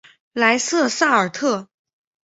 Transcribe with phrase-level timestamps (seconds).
[0.33, 1.69] 莱瑟萨尔特。